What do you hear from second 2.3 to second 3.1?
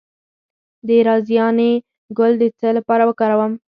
د څه لپاره